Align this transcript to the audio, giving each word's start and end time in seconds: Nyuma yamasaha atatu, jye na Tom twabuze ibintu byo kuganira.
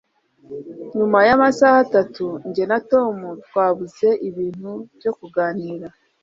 Nyuma 0.97 1.17
yamasaha 1.27 1.77
atatu, 1.85 2.25
jye 2.53 2.63
na 2.71 2.77
Tom 2.91 3.17
twabuze 3.45 4.09
ibintu 4.29 4.71
byo 4.97 5.11
kuganira. 5.17 5.87